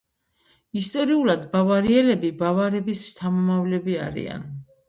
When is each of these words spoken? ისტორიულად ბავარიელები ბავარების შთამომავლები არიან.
ისტორიულად 0.79 1.43
ბავარიელები 1.51 2.33
ბავარების 2.41 3.07
შთამომავლები 3.11 4.01
არიან. 4.09 4.53